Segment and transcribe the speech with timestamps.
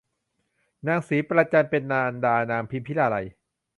[0.87, 3.25] นางศรีประจันเป็นมารดานางพิมพิลาไลย